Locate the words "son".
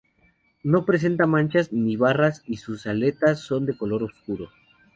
3.39-3.67